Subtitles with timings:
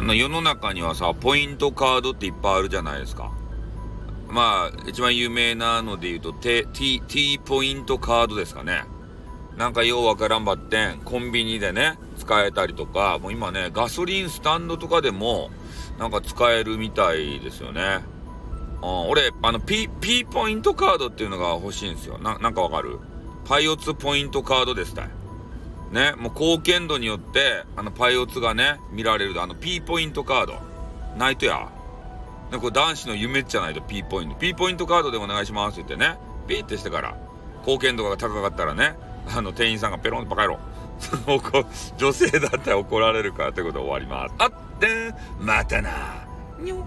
[0.00, 3.32] の世の中にはさ、ポイントカードっていっぱいあるじゃないですか。
[4.28, 8.84] まあ、一番有名なので言うと、T、T, T ポイントカードですかね。
[9.56, 15.50] なんかようわからんばってん、コンビニでね、使えたりとか、もう今ね、ガソリンスタンドとかでも、
[15.98, 17.98] なんか使えるみたいですよね。
[18.82, 22.16] うん、俺、あの、P、P ポイントカードっていうのが欲しいんですよ。
[22.18, 22.98] な、なんかわかる？
[23.44, 25.10] パイオツポイントカードですたい。
[25.90, 30.54] ね、もう貢献度によって、あの、パイオツがね、見られる、あの、P ポイントカード。
[31.18, 31.68] ないとや。
[32.52, 34.36] ね、これ男子の夢じゃないと P ポイント。
[34.36, 37.16] P ポイントカードでお願いしますって言ってね、ピーってしてから、
[37.60, 38.96] 貢献度が高かったらね、
[39.34, 40.60] あの、店員さんがペロンとバカ野郎。
[41.96, 44.34] 女性だったら怒られるからということで終わります。
[44.38, 45.90] あってまたな。
[46.58, 46.84] にょ